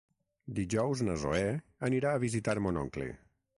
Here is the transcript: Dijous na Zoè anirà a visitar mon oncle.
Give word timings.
Dijous 0.59 1.03
na 1.09 1.17
Zoè 1.25 1.43
anirà 1.89 2.17
a 2.17 2.25
visitar 2.27 2.59
mon 2.67 2.83
oncle. 2.87 3.11